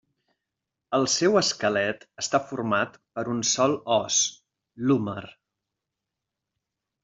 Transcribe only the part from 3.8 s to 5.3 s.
os: l'húmer.